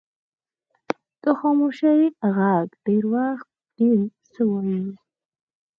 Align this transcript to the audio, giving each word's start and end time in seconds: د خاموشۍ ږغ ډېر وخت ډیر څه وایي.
د 1.21 1.23
خاموشۍ 1.39 2.01
ږغ 2.33 2.37
ډېر 2.85 3.03
وخت 3.15 3.47
ډیر 3.77 3.99
څه 4.31 4.41
وایي. 4.51 4.81